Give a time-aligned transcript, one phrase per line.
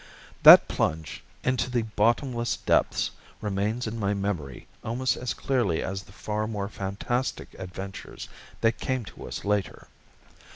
[0.41, 6.11] That plunge into the bottomless depths remains in my memory almost as clearly as the
[6.11, 8.27] far more fantastic adventures
[8.61, 9.89] that came to us later.